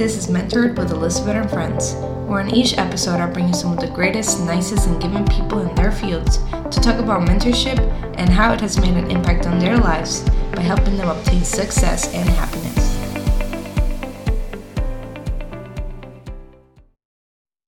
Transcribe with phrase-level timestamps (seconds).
[0.00, 1.92] This is Mentored with Elizabeth and Friends,
[2.26, 5.58] where in each episode I bring you some of the greatest, nicest, and giving people
[5.60, 7.78] in their fields to talk about mentorship
[8.16, 10.22] and how it has made an impact on their lives
[10.54, 12.96] by helping them obtain success and happiness.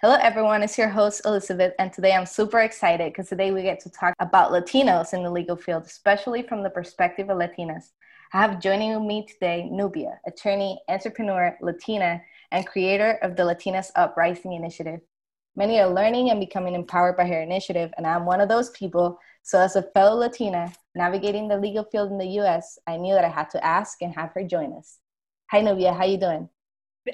[0.00, 0.62] Hello, everyone.
[0.62, 4.14] It's your host, Elizabeth, and today I'm super excited because today we get to talk
[4.20, 7.90] about Latinos in the legal field, especially from the perspective of Latinas.
[8.34, 14.54] I have joining me today Nubia, attorney, entrepreneur, Latina, and creator of the Latinas Uprising
[14.54, 15.00] Initiative.
[15.54, 19.18] Many are learning and becoming empowered by her initiative, and I'm one of those people.
[19.42, 23.26] So, as a fellow Latina navigating the legal field in the U.S., I knew that
[23.26, 24.96] I had to ask and have her join us.
[25.50, 25.92] Hi, Nubia.
[25.92, 26.48] How you doing?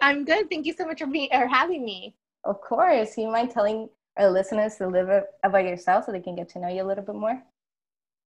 [0.00, 0.48] I'm good.
[0.48, 2.14] Thank you so much for me or having me.
[2.44, 3.18] Of course.
[3.18, 6.60] You mind telling our listeners a little bit about yourself so they can get to
[6.60, 7.42] know you a little bit more?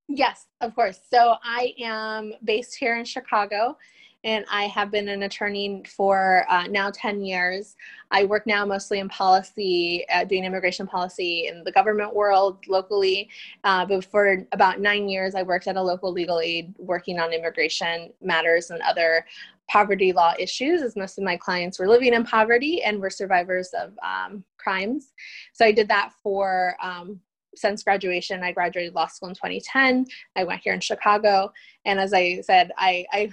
[0.09, 1.01] Yes, of course.
[1.11, 3.77] So I am based here in Chicago
[4.25, 7.75] and I have been an attorney for uh, now 10 years.
[8.11, 13.31] I work now mostly in policy, uh, doing immigration policy in the government world locally.
[13.65, 17.33] Uh, but for about nine years, I worked at a local legal aid working on
[17.33, 19.27] immigration matters and other
[19.69, 23.71] poverty law issues, as most of my clients were living in poverty and were survivors
[23.71, 25.13] of um, crimes.
[25.53, 27.21] So I did that for um,
[27.55, 28.43] since graduation.
[28.43, 30.07] I graduated law school in 2010.
[30.37, 31.53] I went here in Chicago,
[31.85, 33.31] and as I said, I I,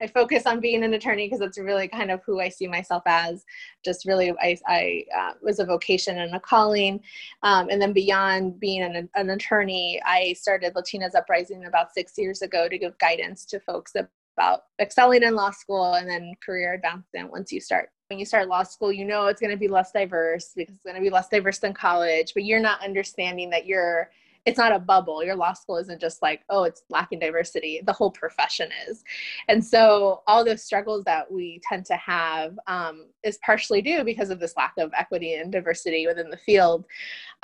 [0.00, 3.04] I focus on being an attorney because it's really kind of who I see myself
[3.06, 3.44] as.
[3.84, 7.00] Just really, I, I uh, was a vocation and a calling,
[7.42, 12.42] um, and then beyond being an, an attorney, I started Latinas Uprising about six years
[12.42, 13.92] ago to give guidance to folks
[14.36, 18.46] about excelling in law school and then career advancement once you start when you start
[18.46, 21.08] law school, you know it's going to be less diverse because it's going to be
[21.08, 24.10] less diverse than college, but you're not understanding that you're
[24.44, 25.22] it's not a bubble.
[25.22, 27.80] Your law school isn't just like, oh, it's lacking diversity.
[27.86, 29.04] The whole profession is.
[29.48, 34.30] And so all those struggles that we tend to have um, is partially due because
[34.30, 36.84] of this lack of equity and diversity within the field.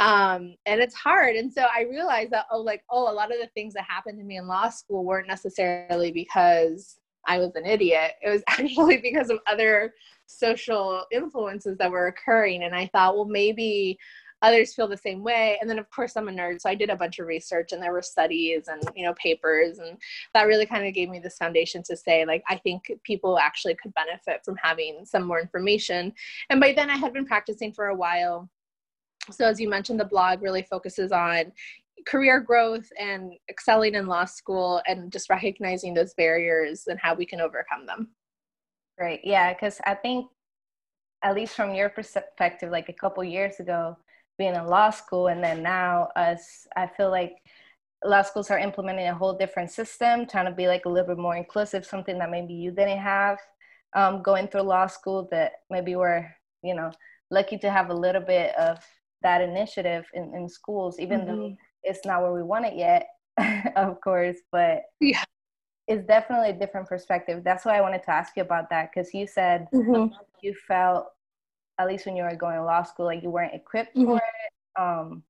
[0.01, 1.37] Um, and it's hard.
[1.37, 4.19] And so I realized that, oh, like, oh, a lot of the things that happened
[4.19, 8.13] to me in law school weren't necessarily because I was an idiot.
[8.23, 9.95] It was actually because of other
[10.27, 12.63] social influences that were occurring.
[12.63, 13.99] And I thought, well, maybe
[14.43, 16.91] others feel the same way and then of course i'm a nerd so i did
[16.91, 19.99] a bunch of research and there were studies and you know papers and
[20.33, 23.75] that really kind of gave me this foundation to say like i think people actually
[23.83, 26.13] could benefit from having some more information
[26.51, 28.49] and by then i had been practicing for a while
[29.31, 31.51] so as you mentioned the blog really focuses on
[32.07, 37.27] career growth and excelling in law school and just recognizing those barriers and how we
[37.27, 38.09] can overcome them.
[38.99, 39.21] Great.
[39.25, 40.27] Yeah, because I think,
[41.23, 43.97] at least from your perspective, like a couple years ago,
[44.39, 47.37] being in law school, and then now us, I feel like
[48.05, 51.21] law schools are implementing a whole different system, trying to be like a little bit
[51.21, 53.39] more inclusive, something that maybe you didn't have
[53.97, 56.29] um, going through law school that maybe we're,
[56.63, 56.93] you know,
[57.31, 58.79] lucky to have a little bit of
[59.23, 61.37] that initiative in, in schools, even mm-hmm.
[61.37, 63.09] though it's not where we want it yet,
[63.77, 65.25] of course, but yeah.
[65.87, 67.43] it's definitely a different perspective.
[67.45, 70.13] That's why I wanted to ask you about that because you said mm-hmm.
[70.43, 71.07] you felt,
[71.79, 74.07] at least when you were going to law school, like you weren't equipped mm-hmm.
[74.07, 74.81] for it.
[74.81, 75.23] Um,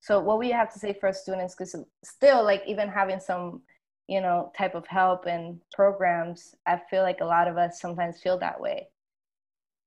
[0.00, 1.54] so, what would you have to say for students?
[1.54, 3.62] Because still, like even having some,
[4.06, 8.20] you know, type of help and programs, I feel like a lot of us sometimes
[8.20, 8.88] feel that way.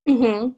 [0.07, 0.49] Hmm.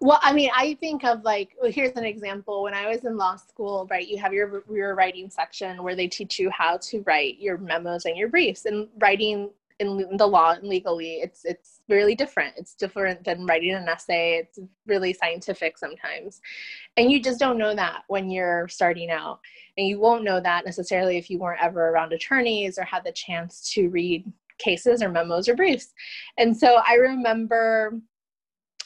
[0.00, 2.62] Well, I mean, I think of like, well, here's an example.
[2.62, 6.06] When I was in law school, right, you have your your writing section where they
[6.06, 8.66] teach you how to write your memos and your briefs.
[8.66, 12.54] And writing in the law and legally, it's it's really different.
[12.56, 14.36] It's different than writing an essay.
[14.36, 16.40] It's really scientific sometimes,
[16.96, 19.40] and you just don't know that when you're starting out,
[19.78, 23.12] and you won't know that necessarily if you weren't ever around attorneys or had the
[23.12, 25.92] chance to read cases or memos or briefs.
[26.38, 28.00] And so I remember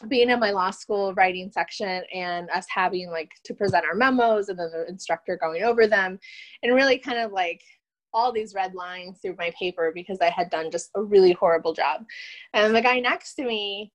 [0.08, 4.48] being in my law school writing section and us having like to present our memos
[4.48, 6.18] and then the instructor going over them
[6.62, 7.60] and really kind of like
[8.12, 11.72] all these red lines through my paper because I had done just a really horrible
[11.72, 12.04] job.
[12.54, 13.92] And the guy next to me,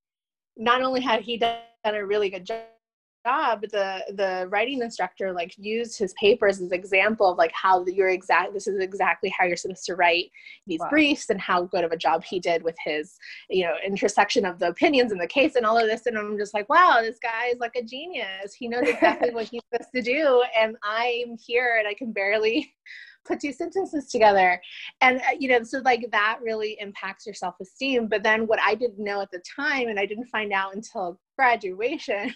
[0.58, 2.64] not only had he done a really good job,
[3.26, 8.10] job the the writing instructor like used his papers as example of like how you're
[8.10, 10.30] exact this is exactly how you're supposed to write
[10.68, 10.90] these wow.
[10.90, 13.18] briefs and how good of a job he did with his
[13.50, 16.06] you know intersection of the opinions in the case and all of this.
[16.06, 18.54] And i'm just like wow this guy is like a genius.
[18.58, 20.44] He knows exactly what he's supposed to do.
[20.60, 22.74] And i'm here and i can barely
[23.26, 24.62] put two sentences together.
[25.02, 28.08] And uh, you know so like that really impacts your self-esteem.
[28.08, 31.20] But then what i didn't know at the time and i didn't find out until
[31.38, 32.34] graduation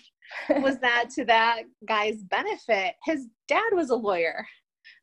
[0.62, 4.46] was that to that guy's benefit, his dad was a lawyer.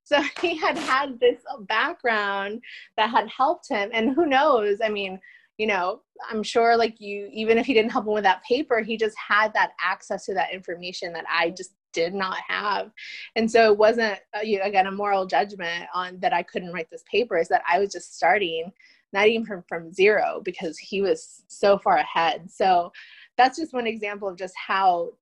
[0.05, 2.62] So he had had this background
[2.96, 3.90] that had helped him.
[3.93, 4.78] And who knows?
[4.82, 5.20] I mean,
[5.58, 6.00] you know
[6.31, 9.17] i'm sure like you even if he didn't help him with that paper he just
[9.17, 12.90] had that access to that information that i just did not have
[13.37, 16.72] and so it wasn't uh, you know, again a moral judgment on that i couldn't
[16.72, 18.70] write this paper is that i was just starting
[19.12, 22.93] not even from, from zero because he was so far ahead so
[23.36, 25.12] that's just one example of just how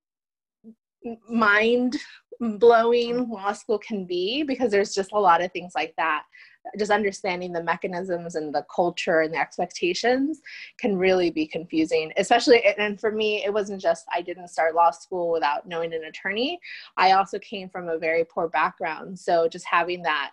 [1.28, 1.96] mind
[2.40, 6.24] blowing law school can be because there's just a lot of things like that.
[6.78, 10.40] Just understanding the mechanisms and the culture and the expectations
[10.78, 14.90] can really be confusing especially and for me it wasn't just i didn't start law
[14.90, 16.58] school without knowing an attorney.
[16.96, 19.18] I also came from a very poor background.
[19.18, 20.30] So just having that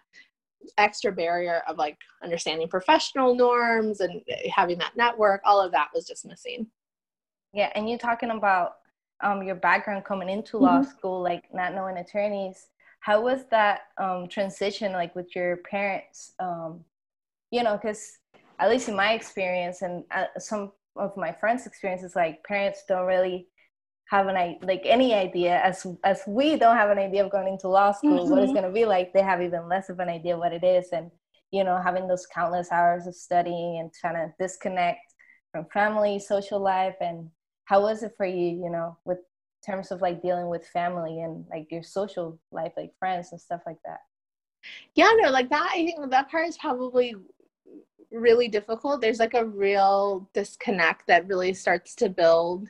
[0.77, 4.21] extra barrier of like understanding professional norms and
[4.53, 6.67] having that network all of that was just missing
[7.53, 8.77] yeah and you're talking about
[9.23, 10.89] um, your background coming into law mm-hmm.
[10.89, 12.67] school like not knowing attorneys
[13.01, 16.83] how was that um, transition like with your parents um,
[17.51, 18.17] you know because
[18.59, 23.05] at least in my experience and uh, some of my friends experiences like parents don't
[23.05, 23.47] really
[24.09, 27.67] have an like any idea as as we don't have an idea of going into
[27.67, 28.29] law school mm-hmm.
[28.29, 28.61] what it's mm-hmm.
[28.61, 31.09] going to be like they have even less of an idea what it is and
[31.51, 34.99] you know having those countless hours of studying and trying to disconnect
[35.51, 37.29] from family social life and
[37.71, 39.19] how was it for you you know with
[39.65, 43.61] terms of like dealing with family and like your social life, like friends and stuff
[43.65, 43.99] like that?
[44.95, 47.15] Yeah, no, like that, I think that part is probably
[48.11, 49.01] really difficult.
[49.01, 52.67] There's like a real disconnect that really starts to build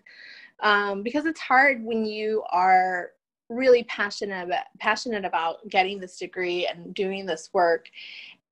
[0.61, 3.11] um, because it's hard when you are
[3.49, 7.87] really passionate about, passionate about getting this degree and doing this work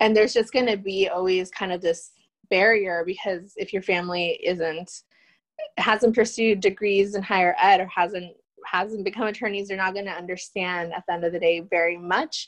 [0.01, 2.11] and there's just going to be always kind of this
[2.49, 5.03] barrier because if your family isn't
[5.77, 8.33] hasn't pursued degrees in higher ed or hasn't
[8.65, 11.97] hasn't become attorneys they're not going to understand at the end of the day very
[11.97, 12.47] much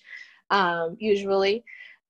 [0.50, 1.64] um, usually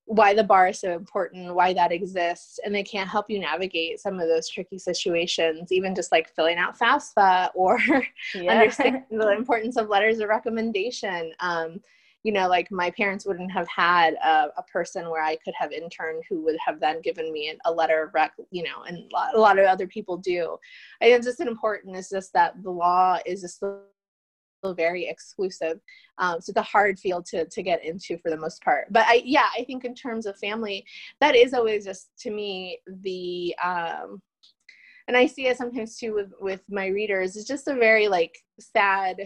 [0.06, 4.00] why the bar is so important why that exists and they can't help you navigate
[4.00, 7.80] some of those tricky situations even just like filling out fafsa or
[8.36, 8.52] yeah.
[8.52, 11.80] understanding the importance of letters of recommendation um,
[12.24, 15.72] you know, like my parents wouldn't have had a, a, person where I could have
[15.72, 19.40] interned who would have then given me a letter of rec, you know, and a
[19.40, 20.58] lot of other people do.
[21.02, 23.64] I think it's just important is just that the law is just
[24.76, 25.80] very exclusive.
[26.20, 28.88] Um, so it's a hard field to, to get into for the most part.
[28.92, 30.86] But I, yeah, I think in terms of family,
[31.20, 34.22] that is always just to me the, um,
[35.08, 38.38] and I see it sometimes too with, with my readers, it's just a very like
[38.60, 39.18] sad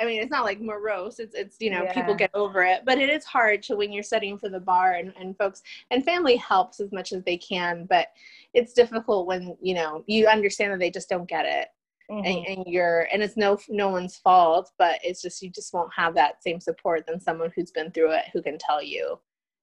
[0.00, 1.18] I mean, it's not like morose.
[1.18, 1.92] It's it's you know yeah.
[1.92, 4.94] people get over it, but it is hard to when you're studying for the bar
[4.94, 8.08] and, and folks and family helps as much as they can, but
[8.54, 11.68] it's difficult when you know you understand that they just don't get it,
[12.10, 12.24] mm-hmm.
[12.24, 15.92] and, and, you're and it's no no one's fault, but it's just you just won't
[15.94, 19.18] have that same support than someone who's been through it who can tell you,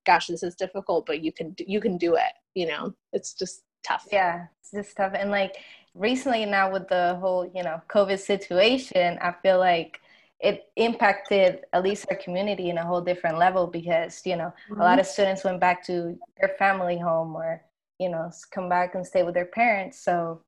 [0.06, 3.64] "Gosh, this is difficult, but you can you can do it." You know, it's just
[3.86, 4.08] tough.
[4.12, 5.58] Yeah, it's just tough, and like
[5.96, 10.00] recently now with the whole you know COVID situation, I feel like
[10.40, 14.82] it impacted at least our community in a whole different level because you know mm-hmm.
[14.82, 15.00] a lot mm-hmm.
[15.00, 17.62] of students went back to their family home or
[18.00, 20.42] you know come back and stay with their parents so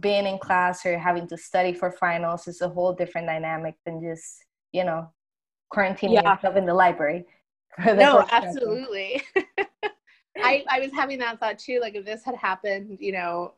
[0.00, 4.00] being in class or having to study for finals is a whole different dynamic than
[4.00, 5.10] just you know
[5.72, 6.34] quarantining yeah.
[6.34, 7.24] yourself in the library
[7.84, 9.22] no absolutely
[10.40, 13.54] I, I was having that thought too like if this had happened you know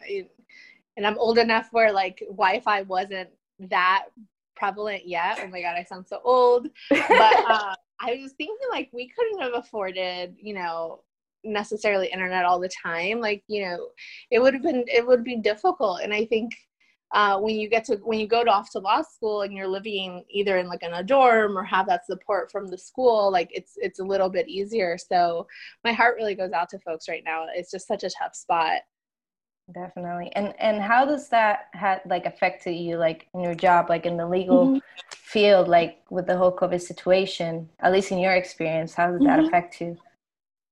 [0.96, 4.06] and i'm old enough where like wi-fi wasn't that
[4.60, 5.40] prevalent yet.
[5.42, 6.68] Oh my god, I sound so old.
[6.90, 7.00] But
[7.50, 11.02] uh, I was thinking like we couldn't have afforded, you know,
[11.42, 13.20] necessarily internet all the time.
[13.20, 13.88] Like you know,
[14.30, 16.02] it would have been it would be difficult.
[16.02, 16.52] And I think
[17.12, 19.66] uh, when you get to when you go to off to law school and you're
[19.66, 23.48] living either in like in a dorm or have that support from the school, like
[23.52, 24.96] it's it's a little bit easier.
[24.98, 25.46] So
[25.82, 27.46] my heart really goes out to folks right now.
[27.54, 28.82] It's just such a tough spot
[29.72, 34.06] definitely and and how does that had like affected you like in your job like
[34.06, 34.78] in the legal mm-hmm.
[35.10, 39.38] field like with the whole covid situation at least in your experience how did that
[39.38, 39.46] mm-hmm.
[39.46, 39.96] affect you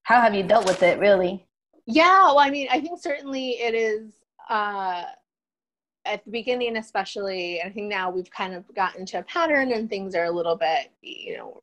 [0.02, 1.47] how have you dealt with it really
[1.87, 4.12] yeah well i mean i think certainly it is
[4.49, 5.05] uh
[6.05, 9.88] at the beginning especially i think now we've kind of gotten to a pattern and
[9.88, 11.62] things are a little bit you know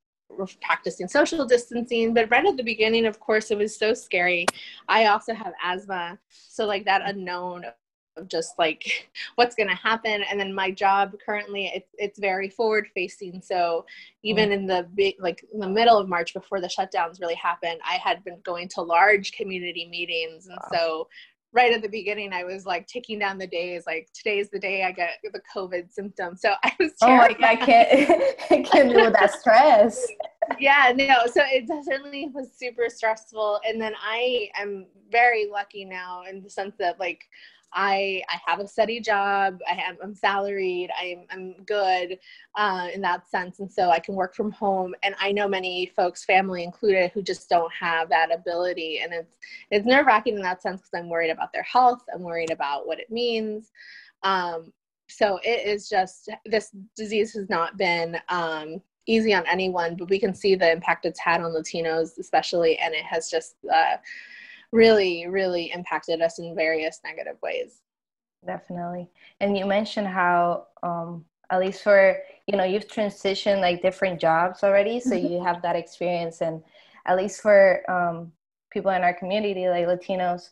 [0.61, 4.45] practicing social distancing but right at the beginning of course it was so scary
[4.87, 7.63] i also have asthma so like that unknown
[8.17, 12.49] of just like what's going to happen and then my job currently it's, it's very
[12.49, 13.85] forward facing so
[14.23, 14.53] even mm.
[14.53, 17.95] in the big like in the middle of march before the shutdowns really happened i
[17.95, 20.77] had been going to large community meetings and wow.
[20.77, 21.07] so
[21.55, 23.83] right at the beginning, I was like taking down the days.
[23.87, 26.41] Like today's the day I get the COVID symptoms.
[26.41, 26.91] So I was.
[27.01, 27.37] Terrified.
[27.37, 30.05] Oh, like I can't, I can't deal with that stress.
[30.59, 31.25] Yeah, no.
[31.27, 36.49] So it certainly was super stressful, and then I am very lucky now in the
[36.49, 37.25] sense that like
[37.73, 39.59] I I have a steady job.
[39.69, 40.89] I am I'm salaried.
[40.99, 42.17] I'm I'm good
[42.55, 44.95] uh, in that sense, and so I can work from home.
[45.03, 49.35] And I know many folks, family included, who just don't have that ability, and it's
[49.71, 52.03] it's nerve wracking in that sense because I'm worried about their health.
[52.13, 53.71] I'm worried about what it means.
[54.23, 54.71] Um,
[55.07, 60.19] so it is just this disease has not been um, easy on anyone, but we
[60.19, 63.55] can see the impact it's had on Latinos, especially, and it has just.
[63.71, 63.97] Uh,
[64.71, 67.81] really, really impacted us in various negative ways.
[68.45, 69.09] Definitely.
[69.39, 74.63] And you mentioned how, um, at least for, you know, you've transitioned like different jobs
[74.63, 74.99] already.
[74.99, 75.33] So mm-hmm.
[75.33, 76.41] you have that experience.
[76.41, 76.61] And
[77.05, 78.31] at least for um,
[78.69, 80.49] people in our community, like Latinos,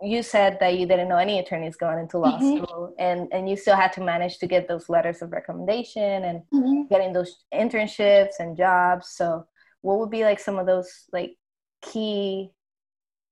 [0.00, 2.64] you said that you didn't know any attorneys going into law mm-hmm.
[2.64, 6.42] school and and you still had to manage to get those letters of recommendation and
[6.54, 6.82] mm-hmm.
[6.88, 9.44] getting those internships and jobs so
[9.80, 11.36] what would be like some of those like
[11.82, 12.50] key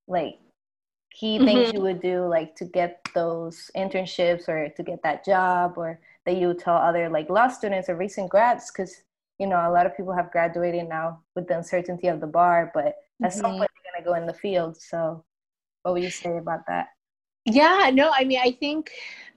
[0.09, 0.35] like
[1.13, 1.77] key things mm-hmm.
[1.77, 6.37] you would do like to get those internships or to get that job or that
[6.37, 9.03] you would tell other like law students or recent grads because
[9.39, 12.73] you know a lot of people have graduated now with the uncertainty of the bar
[12.75, 13.59] but at some mm-hmm.
[13.59, 15.25] point they're going to go in the field so
[15.87, 16.89] what would you say about that
[17.45, 18.91] yeah no i mean i think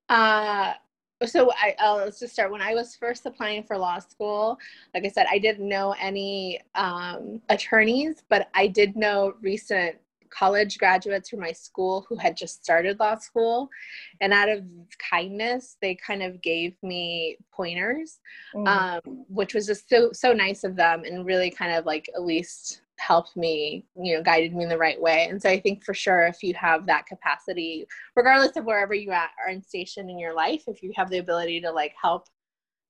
[0.09, 0.73] uh
[1.25, 2.49] so I, uh, let's just start.
[2.49, 4.57] When I was first applying for law school,
[4.93, 9.97] like I said, I didn't know any um, attorneys, but I did know recent
[10.29, 13.69] college graduates from my school who had just started law school.
[14.21, 14.63] And out of
[14.97, 18.19] kindness, they kind of gave me pointers,
[18.55, 18.67] mm-hmm.
[18.67, 22.23] um, which was just so, so nice of them and really kind of like at
[22.23, 25.27] least helped me, you know, guided me in the right way.
[25.29, 29.11] And so I think for sure, if you have that capacity, regardless of wherever you
[29.11, 32.27] are in station in your life, if you have the ability to like help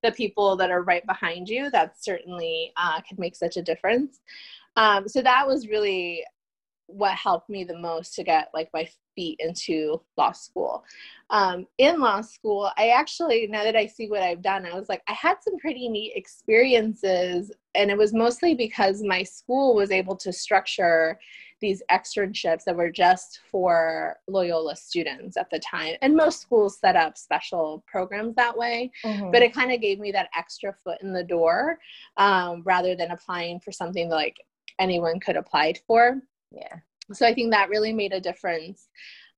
[0.03, 4.19] the people that are right behind you, that certainly uh, can make such a difference.
[4.75, 6.23] Um, so that was really
[6.91, 10.83] what helped me the most to get like my feet into law school.
[11.29, 14.89] Um, in law school, I actually, now that I see what I've done, I was
[14.89, 17.51] like, I had some pretty neat experiences.
[17.75, 21.19] And it was mostly because my school was able to structure
[21.61, 25.95] these externships that were just for Loyola students at the time.
[26.01, 28.91] And most schools set up special programs that way.
[29.03, 29.31] Mm-hmm.
[29.31, 31.77] But it kind of gave me that extra foot in the door
[32.17, 34.37] um, rather than applying for something like
[34.79, 36.75] anyone could apply for yeah
[37.13, 38.89] so i think that really made a difference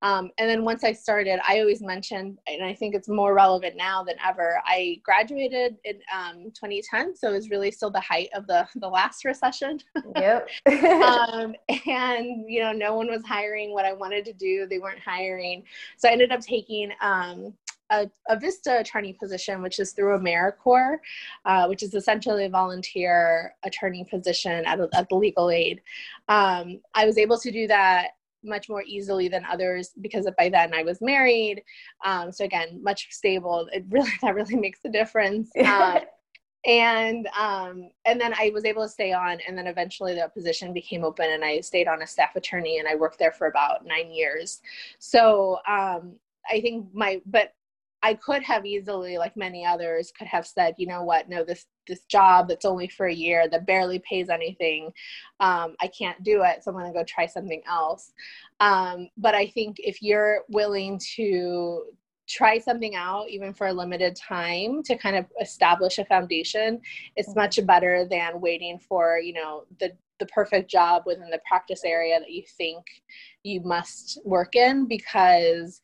[0.03, 3.75] um, and then once I started, I always mentioned, and I think it's more relevant
[3.75, 4.60] now than ever.
[4.65, 8.88] I graduated in um, 2010, so it was really still the height of the the
[8.88, 9.80] last recession.
[10.15, 10.50] Yep.
[10.84, 11.56] um,
[11.88, 14.65] and you know, no one was hiring what I wanted to do.
[14.65, 15.63] They weren't hiring,
[15.98, 17.53] so I ended up taking um,
[17.91, 20.98] a, a, VISTA attorney position, which is through AmeriCorps,
[21.45, 25.81] uh, which is essentially a volunteer attorney position at, a, at the legal aid.
[26.29, 28.12] Um, I was able to do that
[28.43, 31.63] much more easily than others because by then I was married.
[32.03, 33.67] Um, so again, much stable.
[33.71, 35.51] It really that really makes a difference.
[35.55, 36.00] Uh,
[36.65, 40.74] and um, and then I was able to stay on, and then eventually the position
[40.74, 43.86] became open, and I stayed on as staff attorney, and I worked there for about
[43.86, 44.62] nine years.
[45.00, 46.13] So um,
[46.50, 47.53] I think my but
[48.03, 51.65] I could have easily, like many others, could have said, you know what, no, this
[51.88, 54.91] this job that's only for a year that barely pays anything,
[55.39, 58.13] um, I can't do it, so I'm going to go try something else.
[58.60, 61.84] Um, but I think if you're willing to
[62.29, 66.79] try something out, even for a limited time, to kind of establish a foundation,
[67.15, 67.39] it's mm-hmm.
[67.39, 72.20] much better than waiting for you know the the perfect job within the practice area
[72.20, 72.86] that you think
[73.43, 75.81] you must work in because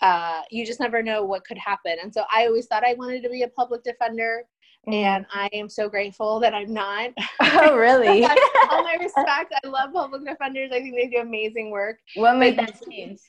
[0.00, 1.96] uh, you just never know what could happen.
[2.02, 4.44] And so I always thought I wanted to be a public defender.
[4.86, 4.94] Mm-hmm.
[4.94, 7.10] And I am so grateful that I'm not.
[7.58, 8.24] Oh, really?
[8.70, 9.54] All my respect.
[9.64, 10.70] I love public defenders.
[10.72, 11.98] I think they do amazing work.
[12.14, 13.20] What made that change?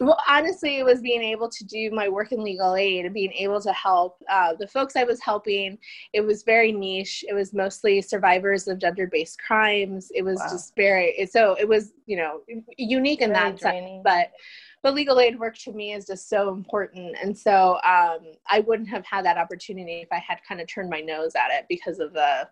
[0.00, 3.32] Well, honestly, it was being able to do my work in legal aid and being
[3.32, 5.78] able to help uh, the folks I was helping.
[6.12, 7.24] It was very niche.
[7.28, 10.10] It was mostly survivors of gender based crimes.
[10.14, 10.48] It was wow.
[10.50, 12.40] just very, so it was, you know,
[12.76, 14.02] unique in very that draining.
[14.04, 14.04] sense.
[14.04, 14.32] But
[14.86, 17.16] but legal aid work to me is just so important.
[17.20, 20.88] And so um, i wouldn't have had that opportunity if i had kind of turned
[20.88, 22.48] my nose at it because of the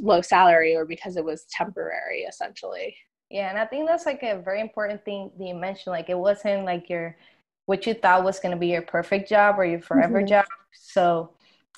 [0.00, 2.96] low salary or because it was temporary essentially.
[3.28, 6.18] Yeah and i think that's like a very important thing that you mentioned like it
[6.18, 7.16] wasn't like your
[7.66, 10.28] what you thought was going to be your perfect job or your forever mm-hmm.
[10.28, 10.46] job.
[10.72, 11.30] So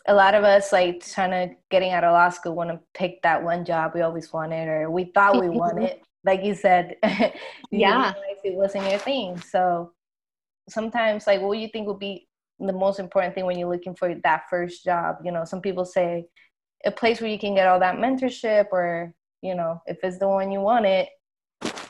[0.07, 3.23] a lot of us like trying to getting out of law school want to pick
[3.23, 6.97] that one job we always wanted or we thought we wanted like you said,
[7.71, 9.41] yeah, it wasn't your thing.
[9.41, 9.93] So
[10.69, 12.29] sometimes, like, what do you think would be
[12.59, 15.17] the most important thing when you're looking for that first job?
[15.25, 16.27] You know, some people say
[16.85, 20.29] a place where you can get all that mentorship or you know if it's the
[20.29, 21.09] one you want it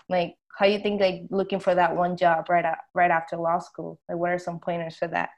[0.08, 3.58] like how you think like looking for that one job right at, right after law
[3.58, 5.30] school like what are some pointers for that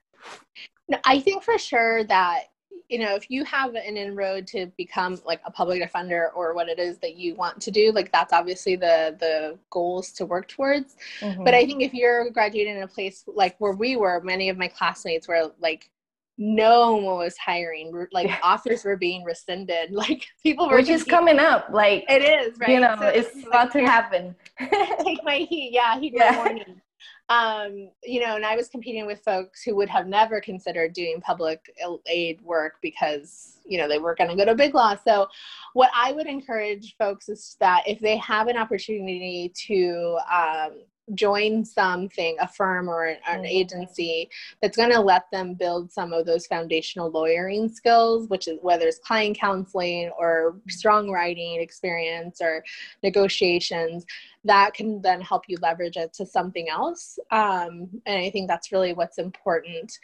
[0.89, 2.45] no, i think for sure that
[2.89, 6.69] you know if you have an inroad to become like a public defender or what
[6.69, 10.49] it is that you want to do like that's obviously the the goals to work
[10.49, 10.97] towards.
[11.21, 11.45] Mm-hmm.
[11.45, 14.57] but i think if you're graduating in a place like where we were many of
[14.57, 15.91] my classmates were like
[16.39, 18.39] no one was hiring like yeah.
[18.43, 19.91] offers were being rescinded.
[19.97, 22.69] Like people were which is coming up like it is right?
[22.69, 24.35] you know so it's about to happen.
[25.03, 25.71] take my heat.
[25.73, 26.33] Yeah heat yeah.
[26.33, 26.81] my morning
[27.29, 31.21] um you know and i was competing with folks who would have never considered doing
[31.21, 31.61] public
[32.07, 34.95] aid work because you know they were going to go to big law.
[35.07, 35.27] So
[35.73, 40.71] what i would encourage folks is that if they have an opportunity to um,
[41.15, 43.47] join something, a firm or an, an mm-hmm.
[43.47, 44.29] agency
[44.61, 48.87] that's going to let them build some of those foundational lawyering skills, which is whether
[48.87, 52.65] it's client counseling or strong writing experience or
[53.03, 54.05] negotiations,
[54.45, 57.19] that can then help you leverage it to something else.
[57.31, 59.99] Um, and I think that's really what's important.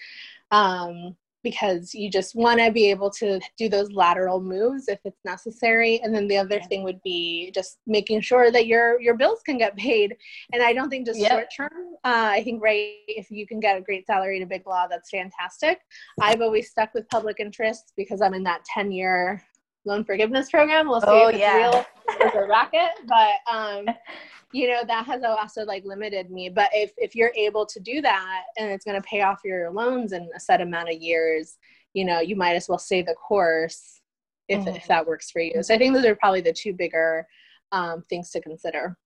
[0.50, 5.24] Um, because you just want to be able to do those lateral moves if it's
[5.24, 6.00] necessary.
[6.02, 9.58] And then the other thing would be just making sure that your your bills can
[9.58, 10.16] get paid.
[10.52, 11.30] And i don't think just yep.
[11.30, 14.66] short term uh, i think right if you can get a great salary to big
[14.66, 15.80] law that's fantastic.
[16.20, 19.42] I've always stuck with public interest because i'm in that 10 year
[19.84, 20.88] loan forgiveness program.
[20.88, 21.56] We'll see oh, if it's yeah.
[21.56, 21.86] real
[22.20, 23.86] as a racket but um
[24.52, 26.48] you know that has also like limited me.
[26.48, 29.70] But if if you're able to do that and it's going to pay off your
[29.70, 31.56] loans in a set amount of years
[31.94, 34.00] you know you might as well stay the course
[34.48, 34.76] if, mm-hmm.
[34.76, 35.62] if that works for you.
[35.62, 37.26] So i think those are probably the two bigger
[37.72, 38.96] um, things to consider.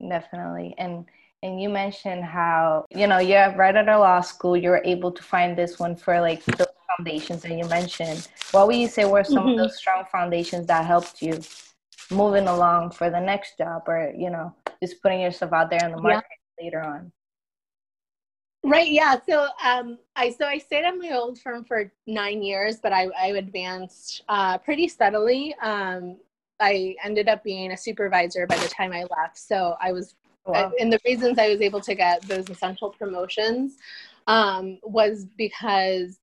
[0.00, 0.74] Definitely.
[0.78, 1.06] And
[1.42, 5.12] and you mentioned how you know you're right at a law school you were able
[5.12, 9.04] to find this one for like the foundations that you mentioned what would you say
[9.04, 9.48] were some mm-hmm.
[9.50, 11.38] of those strong foundations that helped you
[12.10, 15.92] moving along for the next job or you know just putting yourself out there in
[15.92, 16.26] the market
[16.58, 16.64] yeah.
[16.64, 17.12] later on
[18.64, 22.78] right yeah so um i so i stayed at my old firm for nine years
[22.82, 26.16] but i i advanced uh pretty steadily um
[26.60, 30.14] i ended up being a supervisor by the time i left so i was
[30.46, 30.72] wow.
[30.72, 33.78] I, and the reasons i was able to get those essential promotions
[34.26, 36.18] um was because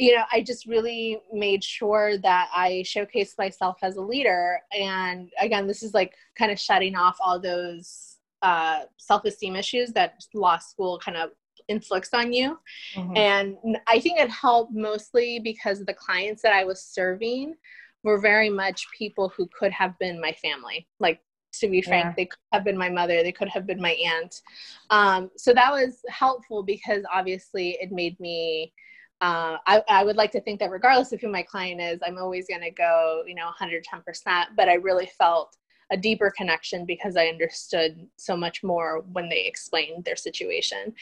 [0.00, 4.58] you know, I just really made sure that I showcased myself as a leader.
[4.72, 9.92] And again, this is like kind of shutting off all those uh, self esteem issues
[9.92, 11.32] that law school kind of
[11.68, 12.58] inflicts on you.
[12.94, 13.14] Mm-hmm.
[13.14, 13.56] And
[13.88, 17.56] I think it helped mostly because the clients that I was serving
[18.02, 20.88] were very much people who could have been my family.
[20.98, 21.20] Like,
[21.60, 22.14] to be frank, yeah.
[22.16, 24.40] they could have been my mother, they could have been my aunt.
[24.88, 28.72] Um, so that was helpful because obviously it made me
[29.20, 32.16] uh, I, I, would like to think that regardless of who my client is, I'm
[32.16, 34.46] always going to go, you know, 110%.
[34.56, 35.56] But I really felt
[35.92, 40.94] a deeper connection because I understood so much more when they explained their situation.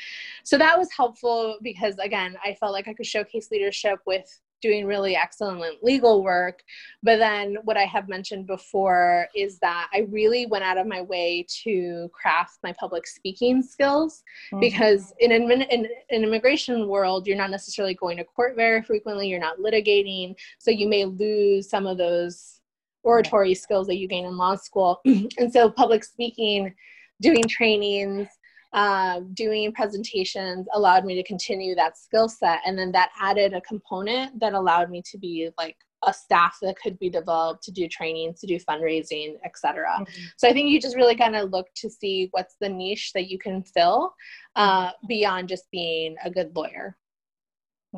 [0.42, 4.26] So that was helpful because, again, I felt like I could showcase leadership with
[4.61, 6.62] doing really excellent legal work.
[7.03, 11.03] But then what I have mentioned before is that I really went out of my
[11.03, 14.61] way to craft my public speaking skills mm-hmm.
[14.61, 19.29] because in an in an immigration world, you're not necessarily going to court very frequently,
[19.29, 22.61] you're not litigating, so you may lose some of those
[23.03, 25.01] oratory skills that you gain in law school.
[25.05, 26.75] and so public speaking,
[27.21, 28.29] doing trainings,
[28.72, 32.61] uh, doing presentations allowed me to continue that skill set.
[32.66, 35.76] And then that added a component that allowed me to be like
[36.07, 40.24] a staff that could be developed to do trainings to do fundraising etc mm-hmm.
[40.37, 43.28] so i think you just really kind of look to see what's the niche that
[43.28, 44.14] you can fill
[44.57, 46.96] uh, beyond just being a good lawyer.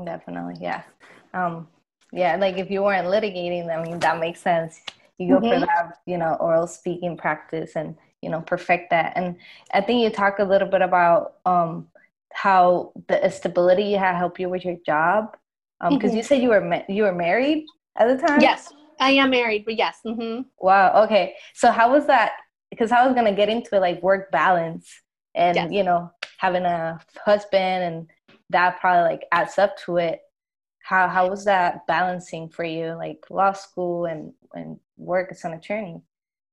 [0.04, 0.82] Definitely yeah
[1.34, 1.68] um,
[2.12, 4.80] yeah like if you weren't litigating i mean that makes sense.
[5.18, 5.60] You go mm-hmm.
[5.60, 9.12] for that you know oral speaking practice and you know perfect that.
[9.16, 9.36] And
[9.72, 11.88] i think you talk a little bit about um
[12.32, 15.36] how the stability had helped you with your job
[15.80, 16.18] um because mm-hmm.
[16.18, 17.64] you said you were ma- you were married
[17.96, 18.40] at the time?
[18.40, 18.72] Yes.
[18.98, 19.98] I am married but yes.
[20.06, 20.42] Mm-hmm.
[20.58, 21.04] wow.
[21.04, 21.34] Okay.
[21.54, 22.32] So how was that?
[22.70, 24.88] Because i was gonna get into it like work balance
[25.34, 25.72] and yes.
[25.72, 28.10] you know having a husband and
[28.50, 30.20] that probably like adds up to it.
[30.82, 35.52] How how was that balancing for you like law school and and work as an
[35.52, 36.02] attorney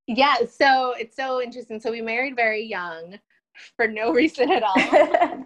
[0.07, 1.79] yeah, so it's so interesting.
[1.79, 3.19] So we married very young
[3.75, 4.73] for no reason at all.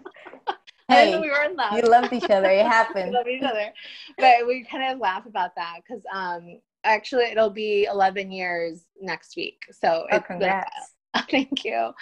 [0.88, 1.76] hey, we were in love.
[1.76, 2.48] You loved each other.
[2.48, 3.10] It happened.
[3.10, 3.72] we loved each other.
[4.18, 9.36] But we kind of laugh about that because um, actually it'll be 11 years next
[9.36, 9.62] week.
[9.72, 10.94] So oh, congrats.
[11.30, 11.92] Thank you.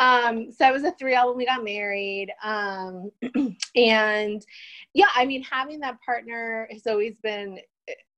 [0.00, 1.36] um, so it was a three album.
[1.36, 2.32] We got married.
[2.42, 3.10] Um,
[3.76, 4.44] and
[4.92, 7.58] yeah, I mean, having that partner has always been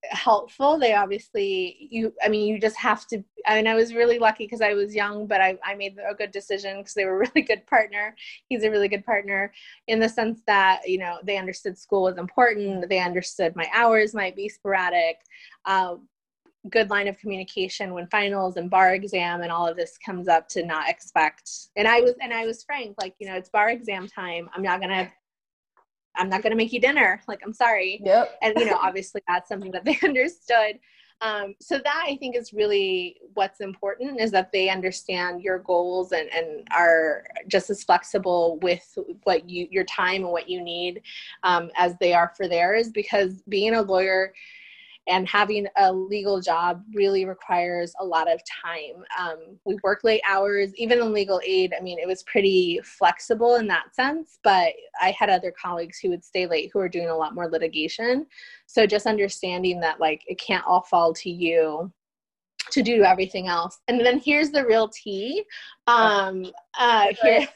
[0.05, 4.19] helpful they obviously you i mean you just have to I mean, I was really
[4.19, 7.23] lucky because I was young, but I, I made a good decision because they were
[7.23, 8.15] a really good partner.
[8.49, 9.53] He's a really good partner
[9.89, 12.89] in the sense that, you know, they understood school was important.
[12.89, 15.17] They understood my hours might be sporadic.
[15.65, 15.97] Uh,
[16.69, 20.47] good line of communication when finals and bar exam and all of this comes up
[20.47, 21.51] to not expect.
[21.77, 24.51] And I was, and I was frank, like, you know, it's bar exam time.
[24.55, 25.11] I'm not to
[26.17, 27.23] I'm not going to make you dinner.
[27.29, 28.01] Like, I'm sorry.
[28.05, 28.39] Yep.
[28.43, 30.79] And, you know, obviously that's something that they understood.
[31.23, 36.13] Um, so that I think is really what's important is that they understand your goals
[36.13, 41.03] and, and are just as flexible with what you, your time and what you need
[41.43, 42.91] um, as they are for theirs.
[42.91, 44.33] Because being a lawyer,
[45.11, 49.05] and having a legal job really requires a lot of time.
[49.19, 51.75] Um, we work late hours, even in legal aid.
[51.77, 56.11] I mean, it was pretty flexible in that sense, but I had other colleagues who
[56.11, 58.27] would stay late who are doing a lot more litigation.
[58.67, 61.93] So just understanding that, like, it can't all fall to you
[62.71, 63.79] to do everything else.
[63.89, 65.45] And then here's the real tea.
[65.87, 66.47] Um,
[66.79, 67.49] uh, here,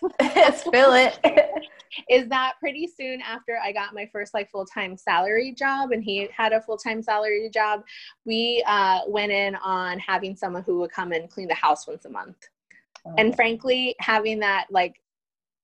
[0.55, 1.19] spill it.
[2.11, 6.03] is that pretty soon after I got my first like full time salary job, and
[6.03, 7.83] he had a full time salary job,
[8.25, 12.05] we uh, went in on having someone who would come and clean the house once
[12.05, 12.37] a month.
[13.07, 13.15] Oh.
[13.19, 14.95] And frankly, having that like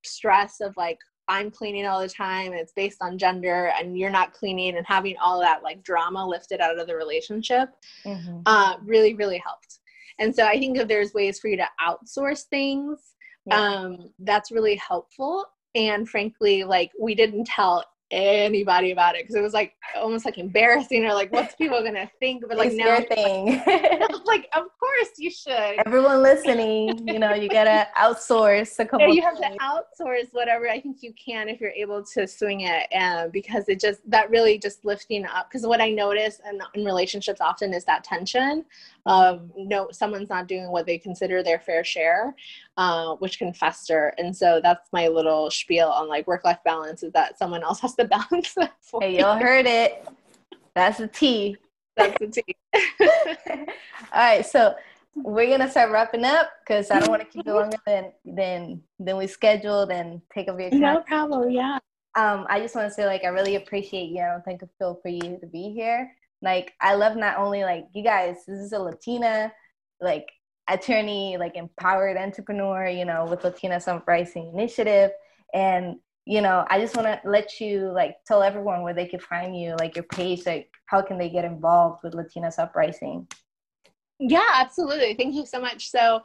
[0.04, 0.98] stress of like
[1.30, 4.86] I'm cleaning all the time, and it's based on gender, and you're not cleaning, and
[4.86, 7.70] having all that like drama lifted out of the relationship,
[8.04, 8.40] mm-hmm.
[8.44, 9.78] uh, really, really helped.
[10.18, 12.98] And so I think if there's ways for you to outsource things,
[13.46, 13.58] yeah.
[13.58, 19.42] um, that's really helpful and frankly like we didn't tell anybody about it because it
[19.42, 22.44] was like almost like embarrassing or like what's people gonna think?
[22.48, 23.62] But like it's now thing.
[24.26, 25.80] Like of course you should.
[25.86, 29.56] Everyone listening you know you gotta outsource a couple yeah, you have things.
[29.56, 33.68] to outsource whatever i think you can if you're able to swing it and because
[33.68, 37.72] it just that really just lifting up because what i notice in, in relationships often
[37.74, 38.64] is that tension
[39.06, 42.34] of no someone's not doing what they consider their fair share
[42.76, 47.02] uh, which can fester and so that's my little spiel on like work life balance
[47.02, 50.06] is that someone else has to balance that for hey y'all heard it
[50.74, 51.56] that's the tea
[51.96, 52.56] that's the tea
[54.12, 54.74] all right so
[55.14, 58.82] we're gonna start wrapping up because I don't want to keep it longer than than
[58.98, 60.80] than we scheduled and take up your time.
[60.80, 61.50] No problem.
[61.50, 61.78] Yeah.
[62.16, 64.22] Um, I just want to say like I really appreciate you.
[64.22, 66.12] I don't think feel for you to be here.
[66.42, 69.52] Like I love not only like you guys, this is a Latina
[70.00, 70.26] like
[70.68, 75.10] attorney, like empowered entrepreneur, you know, with Latinas Uprising Initiative.
[75.52, 79.20] And, you know, I just want to let you like tell everyone where they can
[79.20, 83.26] find you, like your page, like how can they get involved with Latinas Uprising?
[84.18, 85.14] Yeah, absolutely.
[85.14, 85.90] Thank you so much.
[85.90, 86.20] So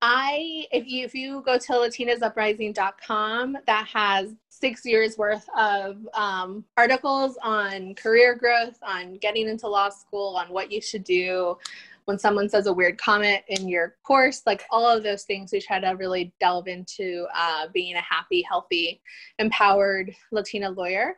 [0.00, 6.64] I if you if you go to latinasuprising.com, that has six years worth of um,
[6.76, 11.56] articles on career growth, on getting into law school, on what you should do
[12.04, 15.52] when someone says a weird comment in your course, like all of those things.
[15.52, 19.00] We try to really delve into uh, being a happy, healthy,
[19.38, 21.16] empowered Latina lawyer.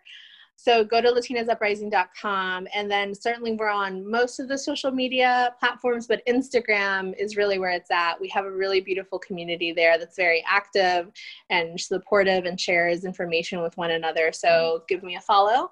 [0.63, 2.69] So go to latinasuprising.com.
[2.75, 7.59] And then certainly we're on most of the social media platforms, but Instagram is really
[7.59, 8.21] where it's at.
[8.21, 11.13] We have a really beautiful community there that's very active
[11.49, 14.33] and supportive and shares information with one another.
[14.33, 15.71] So give me a follow.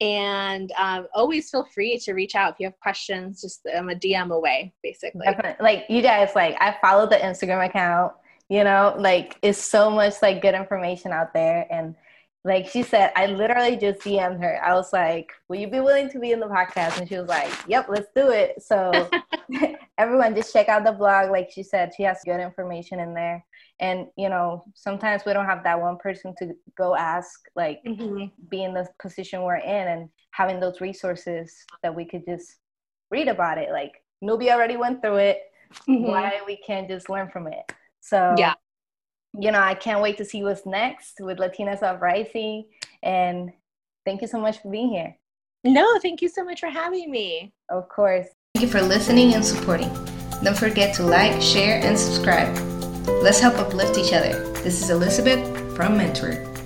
[0.00, 3.40] And um, always feel free to reach out if you have questions.
[3.40, 5.26] Just I'm a DM away, basically.
[5.26, 5.64] Definitely.
[5.64, 8.12] Like you guys, like I follow the Instagram account.
[8.48, 11.96] You know, like it's so much like good information out there, and
[12.44, 14.62] like she said, I literally just DM'd her.
[14.62, 16.98] I was like, Will you be willing to be in the podcast?
[16.98, 18.62] And she was like, Yep, let's do it.
[18.62, 19.08] So
[19.98, 21.30] everyone just check out the blog.
[21.30, 23.44] Like she said, she has good information in there.
[23.80, 28.26] And you know, sometimes we don't have that one person to go ask, like mm-hmm.
[28.48, 32.56] be in the position we're in and having those resources that we could just
[33.10, 33.70] read about it.
[33.70, 35.40] Like Nubia already went through it.
[35.88, 36.04] Mm-hmm.
[36.04, 37.72] Why we can't just learn from it.
[38.00, 38.54] So yeah
[39.38, 42.66] you know, I can't wait to see what's next with Latinas Uprising.
[43.02, 43.52] And
[44.04, 45.16] thank you so much for being here.
[45.64, 47.52] No, thank you so much for having me.
[47.68, 48.28] Of course.
[48.54, 49.92] Thank you for listening and supporting.
[50.42, 52.56] Don't forget to like, share, and subscribe.
[53.22, 54.52] Let's help uplift each other.
[54.62, 56.57] This is Elizabeth from Mentor.